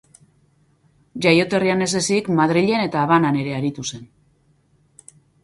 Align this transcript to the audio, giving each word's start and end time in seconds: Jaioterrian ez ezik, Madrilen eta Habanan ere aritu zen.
Jaioterrian 1.25 1.85
ez 1.87 1.89
ezik, 1.99 2.31
Madrilen 2.39 2.87
eta 2.87 3.03
Habanan 3.05 3.39
ere 3.43 3.53
aritu 3.59 3.87
zen. 3.93 4.09